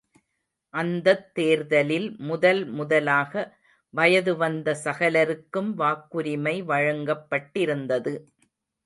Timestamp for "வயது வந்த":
3.93-4.75